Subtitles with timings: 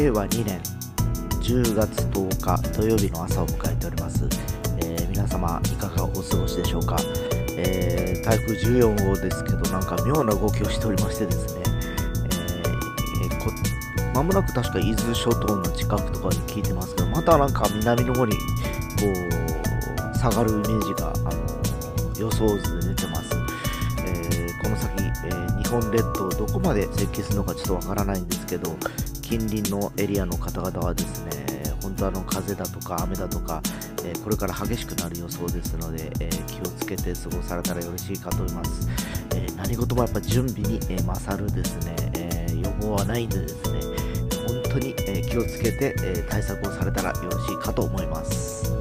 [0.00, 0.58] 令和2年
[1.42, 4.24] 10月10日土曜日の朝を迎えております、
[4.78, 6.96] えー皆様いかがお過ごしでしょうか、
[7.58, 11.62] えー台風14号ですけどなんか妙な動きをしておりましてですね、
[13.22, 18.38] えまもなく確か伊豆諸島の近くとかに聞いてますけどまたなんか南の方にこ
[20.14, 23.30] う下がるイメージが、あの予想図で出てます、
[24.06, 28.78] えこの先、え日本列島どこまで接近するのかちょっとわからないんですけど
[29.30, 33.62] 近隣のエリアの方々はですね本当あの風だとか雨だとか、
[34.04, 38.88] えーこれから激しくなる予想ですので、えー気をつけて過ごされたらよろしいかと思います、
[39.36, 43.80] えー何事もやっぱ準備に、え勝るですね、え予防はないんでですね
[44.48, 48.79] 本当に、え気をつけて、え対策をされたらよろしいかと思います。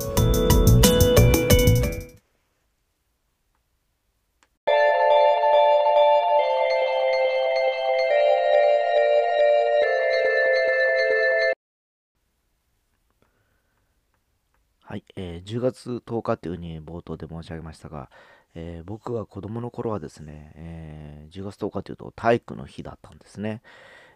[15.50, 18.10] 10月10日というふうに冒頭で申し上げましたが、
[18.56, 23.62] えー僕が子供の頃はですね、えー10月10日というと体育の日だったんですね。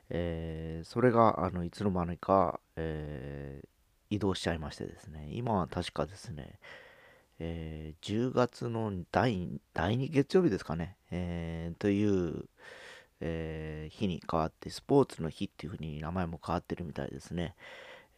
[0.09, 3.67] えーそれがあのいつの間にか、えー
[4.09, 6.59] 移動しちゃいましてですね、今は確かですね、
[7.39, 12.45] えー10月の第第2月曜日ですかね、えーという、
[13.21, 17.55] えー日に変わって、スポーツの日っていうふうに名前も変わってるみたいですね。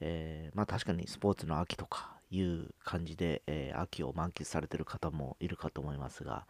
[0.01, 6.45] えーまあ確かにスポーツの秋とかいう感じで、えー秋を満喫されてる方もいるかと思いますが、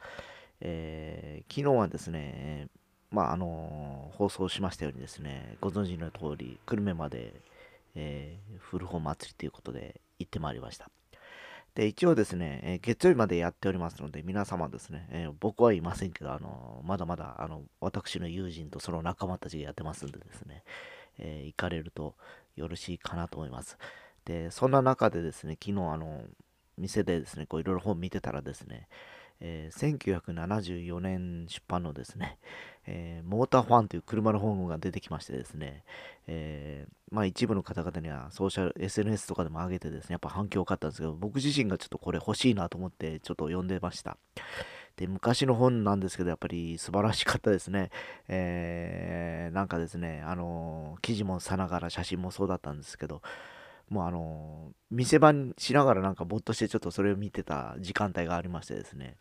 [0.62, 2.68] えー昨日はですね、
[3.12, 7.34] まああの放送しましたようにですね、ご存知の通り、久留米まで、
[7.96, 10.90] えー古本祭りということで行ってまいりました。
[11.76, 20.64] で、一応ですね、え月曜日までやっておりますので、皆様ですね、えー僕はいませんけど、あのまだまだ、あの、私の友人とその仲間たちがやってますんでですね、
[21.20, 22.16] えー行かれると
[22.56, 23.78] よろしいかなと思います。
[24.26, 26.24] で、そんな中でですね、昨日、あの、
[26.78, 28.88] 店でですね、こういろいろ本見てたらですね、
[29.42, 32.38] えー1974年出版のですね、
[32.88, 35.84] えーモーターファンという車の本が出てきましてですね、
[36.28, 44.18] えーまあ一部の方々にはソーシャル SNS とかでも上げてですね、やっぱ反響多かったんですけど、僕自身がちょっとこれ欲しいなと思ってちょっと読んでました。
[44.98, 47.92] で、昔の本なんですけど、やっぱり素晴らしかったですね。
[48.28, 53.22] えーなんかですね、あの記事もさながら写真もそうだったんですけど、
[53.90, 59.16] もうあの店番しながらなんかぼっとしてちょっとそれを見てた時間帯がありましてですね、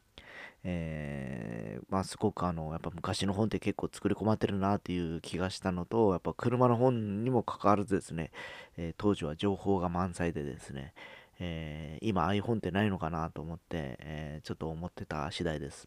[0.63, 8.31] えーまあすごくあの、やっぱ昔の本って結構作り込まれてるなっていう気がしたのと、やっぱ車の本にもかかわらずですね、
[8.77, 10.95] えー当時は情報が満載でですね、
[11.39, 15.87] えー今ああいう本ってないのかなと思って、えちょっと思ってた次第です。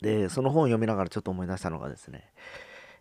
[0.00, 2.30] で、その本を読みながらちょっと思い出したのがですね、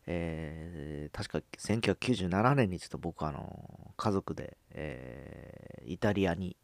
[0.07, 6.57] えー確か1997年にちょっと僕あの家族で、えーイタリアに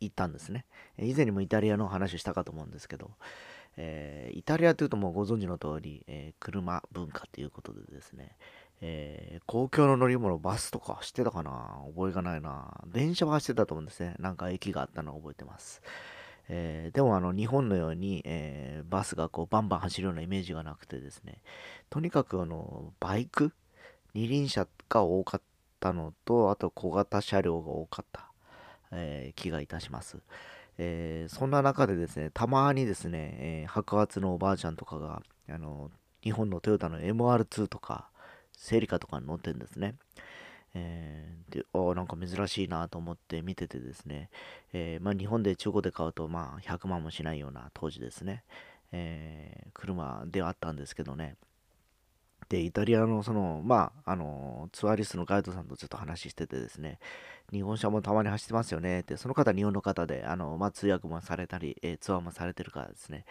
[0.00, 0.64] 行ったんですね。
[0.98, 3.10] 以前にもイタリアの話をしたかと思うんですけど、
[3.76, 8.36] えーイタリアというともうご存知の通り、え車文化ということでですね、
[8.80, 11.82] え公共の乗り物、バスとか走ってたかな？
[11.94, 12.80] 覚えがないな。
[12.86, 14.14] 電車は走ってたと思うんですね。
[14.18, 15.82] なんか駅があったのを覚えてます。
[16.48, 21.42] えーでもあの日本のように、えーバスがこうバンバン走るようなイメージがなくてですね、
[21.90, 23.52] とにかくあのバイク、
[24.14, 25.40] 二輪車が多かっ
[25.80, 28.30] たのと、あと小型車両が多かった、
[28.92, 30.18] えー気がいたします。
[30.78, 35.90] えそんな中でですね、たまにですね、え白髪のおばあちゃんとかが、あの
[36.22, 38.08] 日本のトヨタの MR2 とか、
[38.56, 39.96] セリカとかに乗ってるんですね。
[40.78, 44.30] えーで、あなんか珍しいなと思って見ててですね、
[44.72, 48.44] えーまあ、日本で中古で買うと、まあ、100万もしないような当時ですね、
[48.92, 51.36] えー車ではあったんですけどね。
[52.48, 56.98] で、イタリアのその、まあ、あの、ツアーリストのガイドさんとちょっと話しててですね、
[57.52, 59.00] 日本車もたまに走ってますよね。
[59.00, 63.26] って、その方日本の方で、あの、まあ、通訳もされたり、えーツアーもされてるからですね、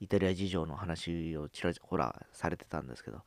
[0.00, 3.26] イタリア事情の話をちらほらされてたんですけど、そし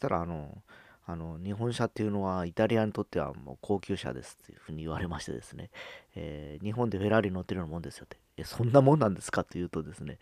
[0.00, 0.62] たら、あの、
[1.10, 5.70] あの日本車っていうのはイタリアにとってはもう高級車ですっていうふうに言われましてですね、
[6.14, 10.18] えー日本でフェラーリ乗ってるようなもんですよって、えそんなもんなんですかっていうとですね、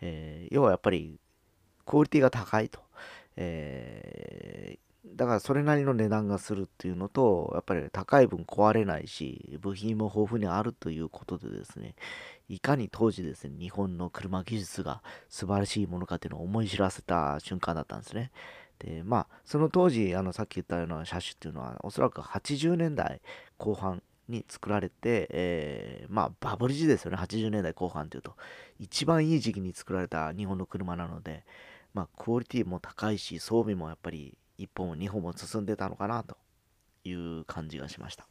[0.00, 1.20] えー要はやっぱり
[1.84, 2.80] クオリティが高いと、
[3.36, 11.96] えーだからそれなりの値段がするっていうのと、やっぱり高い分壊れないし、部品も豊富にあるということでですね、
[12.48, 18.30] いかに当時ですね、日本の車技術が素晴らしいものかっていうのを思い知らせた瞬間だったんですね。
[18.82, 23.20] で、まあ、その当時、あの、さっき言ったような車種っていうのは、おそらく80年代
[23.56, 28.36] 後半に作られて、えーまあ、バブル時ですよね、80年代後半というと、
[28.78, 31.44] 一番いい時期に作られた日本の車なので、
[31.94, 36.36] まあ、クオリティも高いし、装備もやっぱり一本も二本も進んでたのかなと
[37.04, 38.26] いう感じがしました。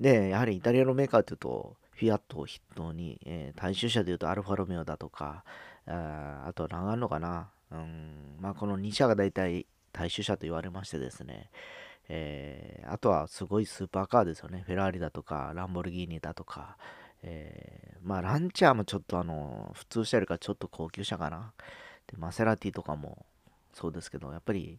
[0.00, 5.44] で、やはりイタリアのメーカーというと、フィアットを筆頭に、えー、大衆車でいうとアルファロメオだとか、
[5.86, 7.50] ああと何があるのかな、
[7.80, 11.50] うんまあ、この2社が大体大衆車と言われましてですね、
[12.08, 14.62] えー、あとはすごいスーパーカーですよね。
[14.66, 16.76] フェラーリだとか、ランボルギーニだとか、
[17.22, 21.52] えー、まあランチャーもちょっとあの、普通車よりかちょっと高級車かな。
[22.06, 23.24] で、マセラティとかも
[23.72, 24.78] そうですけど、やっぱり、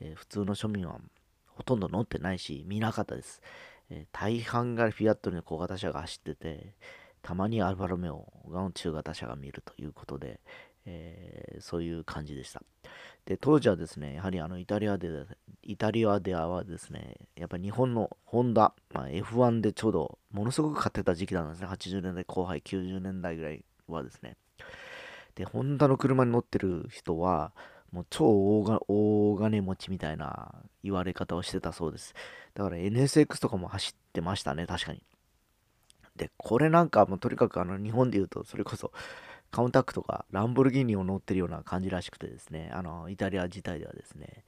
[0.00, 0.98] えー、普通の庶民は
[1.46, 3.40] ほとんど乗ってないし、見なかったです。
[3.90, 6.74] え大半がフィアットの小型車が走ってて、
[7.22, 10.40] たまにアルファロメオが中型車が見るということで、
[10.88, 12.62] えー、そういう感じでした。
[13.26, 15.08] で、当時はですね、やはりあのイタリアで、
[15.62, 21.66] イタリアではですね、やっぱり日本のホンダ、まあ、F1 でちょうどものすごく買ってた時期なんですね。
[21.66, 24.36] 80年代後輩、90年代ぐらいはですね。
[25.34, 27.52] で、ホンダの車に乗ってる人は、
[27.92, 32.14] もう超大金持ちみたいな言われ方をしてたそうです。
[32.54, 35.02] だから NSX とかも走ってましたね、確かに。
[36.16, 38.92] で、これなんかもうとにかくあの日本で言うと、それこそ
[39.50, 44.44] カウンタックとかランボルギーニを乗ってるような感じらしくてですね、あの、イタリア自体ではですね、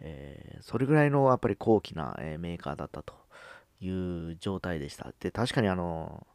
[0.00, 3.14] えー、それぐらいのやっぱり高貴な、えー、メーカーだったと
[3.80, 5.12] いう状態でした。
[5.20, 6.26] で、確かにあの、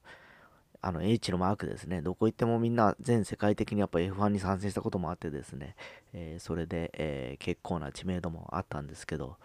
[0.81, 5.75] あの H のマークですね、どこ行ってもみんな全世界的にやっぱ F1 に参戦したこともあってですね、
[6.11, 9.37] えー、それで、え結構な知名度もあったんですけど、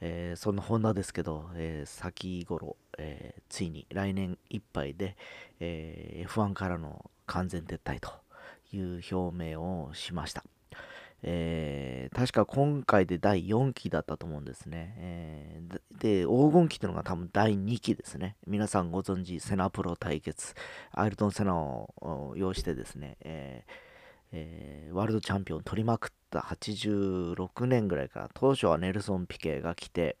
[0.00, 5.16] えそんなホンダですけど、え先頃、えついに来年いっぱいで、
[5.60, 8.10] え F1 からの完全撤退と
[8.72, 10.44] いう表明をしました。
[11.22, 14.94] え、確か今回で第4期だったと思うんですね。
[14.96, 15.62] え、
[15.98, 18.36] で、黄金期というのが多分第2期ですね。
[18.46, 20.54] 皆さんご存知、セナプロ対決、
[20.92, 23.89] アイルトン・セナを要してですね、えー
[24.32, 30.16] えー、ワールドチャンピオンを取りまくった86年ぐらいから、当初はネルソン・ピケが来て、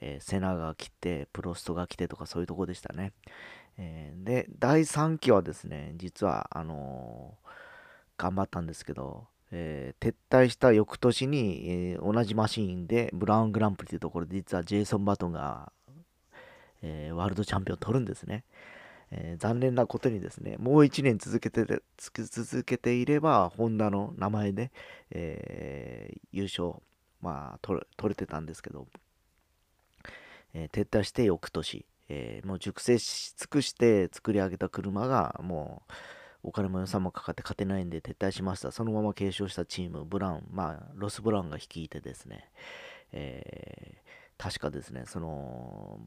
[0.00, 3.12] えー、セナが来て、プロストが来てとかそういうとこでしたね。
[3.78, 15.72] えー、で、第3期はですね、実は、あのー、頑張ったんですけど、え、撤退した翌年に、え同じマシーンでブラウングランプリというところで実はジェイソン・バトンが、
[16.82, 18.44] えワールドチャンピオンを取るんですね。
[19.12, 24.70] え残念なことにですね、もう1年続けて続けていれば、ホンダの名前で、
[25.10, 26.74] え優勝、
[27.20, 28.86] まあ取、取れてたんですけど、
[30.54, 35.92] え撤退して翌年、え、もう熟成し尽くして作り上げた車がもう
[36.48, 38.70] お金も予算もかかって勝てないんで撤退しました。
[38.72, 42.50] そのまま継承したチーム、ブラウン、まあ、ロス・ブラウンが率いてですね、
[43.12, 44.02] え、
[44.38, 46.00] 確かですね、その、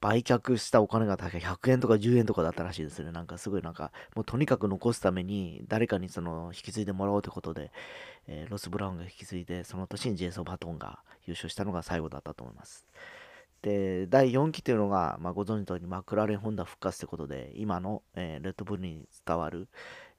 [0.00, 3.10] 売却したお金が確か100円とか10円とかだったらしいですね。
[3.10, 7.72] なんかすごいなんか、もうとにかく残すために誰かにその引き継いでもらおうということで、
[8.28, 12.86] えー、ロス・ブラウンが引き継いで、その年にジェイソン・バトンが優勝したのが最後だったと思います。
[13.62, 19.68] で、第4期というのが、まあ、ご存知の通りマクラーレン・ホンダ復活ということで、今の、えー、レッドブルに伝わる、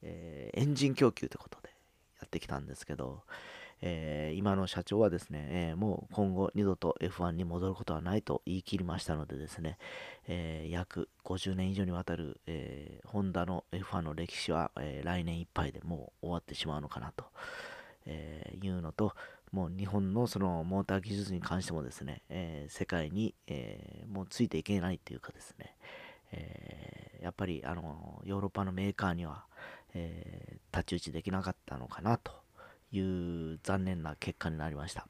[0.01, 1.69] えー、エンジン供給ということで
[2.19, 3.23] やってきたんですけど、
[3.81, 9.77] えー、今の社長はですね、えー、もう今後二度と F1 に戻ることはないと言い切りましたのでですね、
[10.27, 17.25] えー、約50年以上にわたる、えホンダの F1 の歴史は、え来年いっぱいでもう終わってしまうのかなと、
[18.05, 19.13] えいうのと、
[19.51, 25.75] もう日本のそのモーター技術に関してもですね、え、世界に、え、もうついていけないというかですね、
[26.31, 29.45] え、やっぱりあのヨーロッパのメーカーには、
[29.93, 32.31] え太刀打ちできなかったのかなと
[32.91, 35.07] いう残念な結果になりました。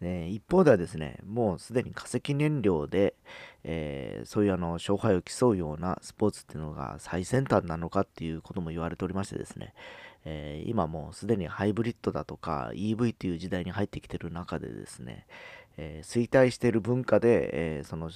[0.00, 3.14] で一方ではですね、もうすでに化石燃料で、
[3.62, 9.72] えー、そういうあの勝敗を競うようなスポーツっていうのが最先端なのかっていうことも言われておりましてですね、
[10.24, 15.26] えー、今もうすでにハイブリッドだとか EV という時代に入ってきてる中でですね、
[15.76, 18.10] えー、衰退している文化で、え、その、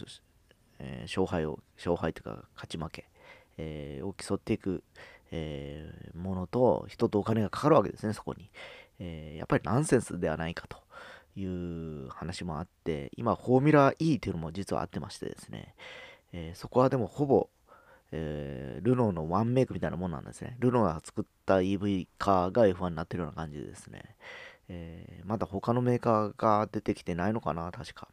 [0.81, 3.09] え勝敗を、勝敗というか勝ち負け、
[3.57, 4.85] えを競っていく、
[5.31, 8.51] えものと人とお金がかかるわけですね、そこに。
[8.99, 10.79] えやっぱりナンセンスではないかと
[11.37, 15.75] いう話もあって、今、フォーミュラー E というのも実はあってましてですね、
[16.33, 17.49] えそこはでもほぼ
[18.11, 20.57] えー、ルノーのワンメイクみたいなもんなんですね。
[20.61, 24.17] ルノーが作った EV カーが F1 になってるような感じでですね。
[24.69, 28.09] え、まだ他のメーカーが出てきてないのかな、確か。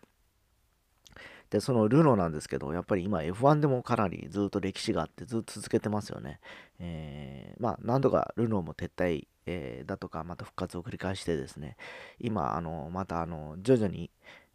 [1.49, 6.39] で、そのルノーなんですけど、やっぱり今 F1 でもかなりずっと歴史があってずっと続けてますよね。
[6.79, 11.77] えー、まあ何度かルノーも撤退、えー、だとかまた復活を繰り返してですね、
[12.19, 14.09] 今、あの、またあの、徐々に、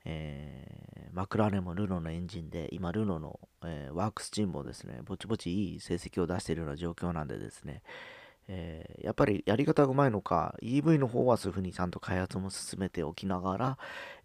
[0.05, 7.83] えー、マクラーレンもルノーのエンジンで、今ルノーの、えー、ワークスチームもですね、ぼちぼちいい成績を出しているような状況なんでですね、
[8.49, 13.79] えー、やっぱりやり方がうまいのか、EV の方はそういうふうにちゃんと開発も進めておきながら、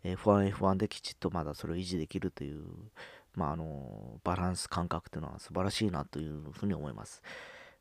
[0.04, 2.64] F1、F1 できちっとまだそれを維持できるという、
[3.36, 7.22] まあ、あのバランス感覚というのは素晴らしいなというふうに思います。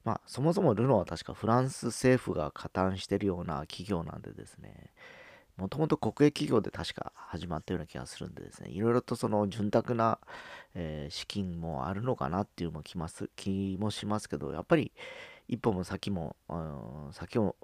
[0.05, 4.93] まあ、そもそもルノーは確かフランス政府が加担してるような企業なんでですね、
[5.57, 10.19] もともと国営企業で確か始まったような気がするんでですね、いろいろとその潤沢な、
[10.75, 14.93] えー、資金もあるのかなっていうのも気ます気もしますけど、やっぱり
[15.47, 16.37] 一歩も先も、
[17.13, 17.55] 先を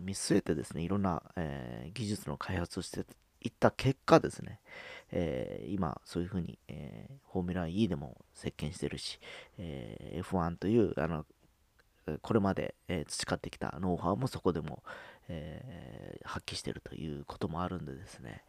[0.00, 3.04] 見据えてですね、いろんな、えー、技術の開発をして
[3.40, 4.60] いった結果ですね、
[5.10, 9.18] えー、今そういうふうに、えー、フォーミュラ E でも席巻してるし、
[9.58, 11.24] え F1 というあの
[12.22, 14.82] これまで、え培ってきたノウハウもそこでも、
[15.30, 18.44] え発揮してるということもあるんでですね、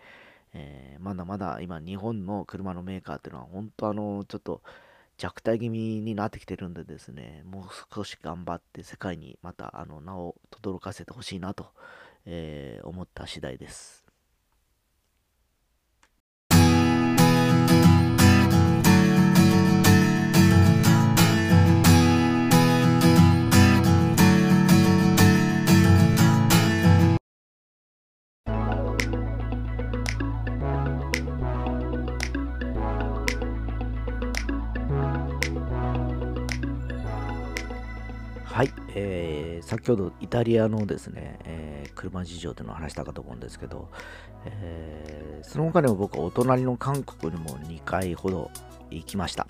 [0.53, 4.61] えまだまだ今日本の車のメーカーっていうのは本当あのちょっと
[5.17, 7.63] 弱体気味になってきてるんでですね、もう
[7.95, 11.67] 少し頑張って世界にまたあの名を轟かせてほしいなと、
[12.25, 14.00] えー、思った次第です。
[38.95, 43.89] えー、先ほどイタリアのですね、えー、車事情というのを話したかと思うんですけど、
[44.45, 48.51] えー、その他にも僕はお隣の韓国にも2回ほど
[48.89, 49.47] 行きました。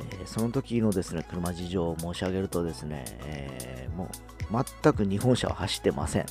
[0.00, 4.08] えその時のですね、車事情を申し上げるとですね、えも
[4.50, 6.26] う全く日本車は走ってません。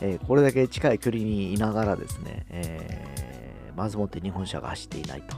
[0.00, 5.36] えこれだけ近い距離にいながらですね、えまずもって日本車が走っていないと。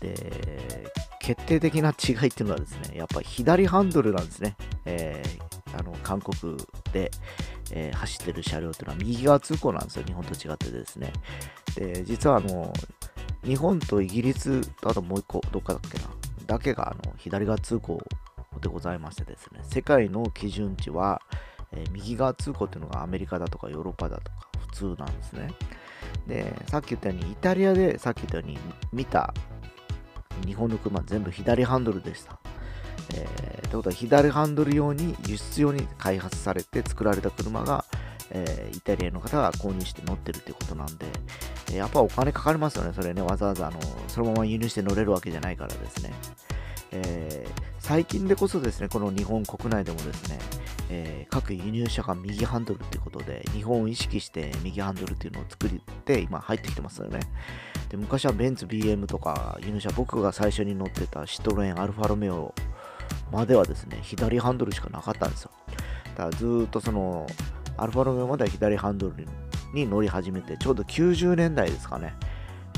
[0.00, 0.92] で、
[1.22, 4.56] 決定的な違いっていうのはですね、やっぱり左ハンドルなんですね。
[4.84, 6.56] えー、あの韓国
[6.92, 7.12] で、
[7.70, 11.12] えー、走ってる車両っていうのは右側通行なんですよ、日本と違ってですね。
[11.76, 12.72] で、実はあの、
[13.44, 16.04] 日本とイギリスとあともう一個、どっかだっけな、
[16.46, 18.02] だけがあの左側通行
[18.60, 21.22] でございましてですね、世界の基準値は、
[21.70, 25.54] えー、右側通行っていうのがアメリカだとかヨーロッパだとか普通なんですね。
[26.26, 28.58] で、さっき言ったように、イタリアでさっき言ったように
[28.92, 29.32] 見た
[30.46, 32.38] 日本の車全部左ハンドルでした。
[33.14, 37.84] えー、ということは左ハンドル用に輸出用に開発されて作られた車が、
[38.30, 41.06] えー、イタリアの方が購入して乗ってるっていうことなんで、
[41.68, 46.12] えー、やっぱお金かかりますよね、それね、わざわざあのそのまま輸入して乗れるわけじゃないからですね。
[46.92, 50.38] えー、最近でこそですね、この日本国内でもですね、
[50.90, 55.70] えー、各輸入車が右ハンドルっていうことで、日本を意識して右ハンドルっていうのを作っ
[56.04, 57.20] て今入ってきてますよね。
[57.92, 62.54] で昔はベンツ、BM とか輸入車、僕が最初に乗ってたシトロエン、アルファロメオ
[63.30, 65.50] まではですね、左ハンドルしかなかったんですよ。
[66.16, 67.26] だからずっとその、
[67.76, 69.26] アルファロメオまでは左ハンドル
[69.74, 72.14] に乗り始めて、ちょうど90年代ですかね。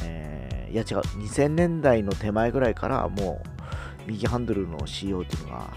[0.02, 3.48] えー、いや違う、2000年代の手前ぐらいからもう、
[4.08, 5.72] 右ハンドルの仕様っていうのが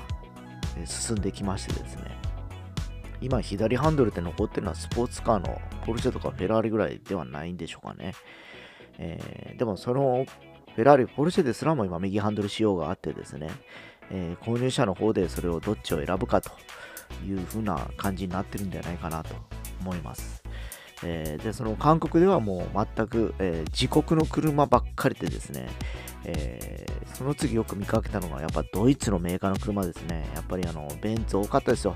[0.85, 2.17] 進んできましてですね。
[3.21, 8.15] 今、左ハンドルって残ってるのはスポーツカーのポルシェとかフェラーリぐらいではないんでしょうかね。
[8.97, 10.25] えー、でもその
[10.75, 13.49] フェラーリ、ポルシェですらも今右ハンドル仕様があってですね、
[14.11, 16.51] えー、購入者の方でそれをどっちを選ぶかと
[17.25, 19.33] いう風な感じになってるんじゃないかなと
[19.81, 20.43] 思います。
[21.03, 25.67] えー、で、その韓国ではもう全く、えー、自国の車ばっかりでですね、
[26.25, 30.27] えー、その次よく見かけたのがやっぱドイツのメーカーの車ですね。
[30.33, 31.95] やっぱりあの、ベンツ多かったですよ。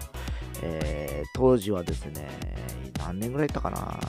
[0.61, 2.27] えー当時はですね、
[2.99, 3.99] 何年ぐらいいったかな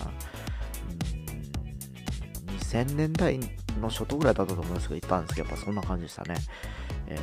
[2.73, 3.39] 2000年代
[3.81, 6.35] の初頭ぐらいだったと思うんですけど、行ったんですけど、やっぱそんな感じでしたね。
[7.07, 7.21] えー、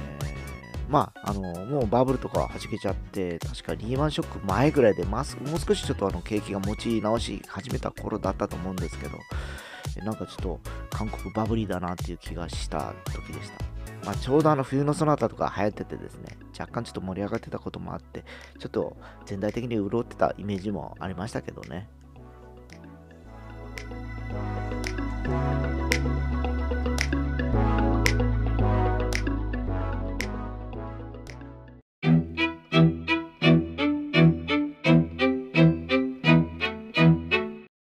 [0.88, 9.18] まあ、あの、もうバブルとかはじけちゃって、確かリーマンショック前ぐらいで、まもう少しちょっとあの景気が持ち直し始めた頃だったと思うんですけど、
[10.04, 10.60] なんかちょっと
[10.92, 13.66] 韓国バブリーだなっていう気がした時でした。
[14.06, 18.24] まあ、ちょうどあの冬のソナタとか流行っててですね、若干ちょっと盛り上がってたこともあって、
[18.60, 21.90] ちょっと全体的に潤ってたイメージもありましたけどね。